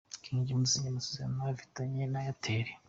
[0.23, 2.67] King James asinya amasezerano afitanye na Airtel.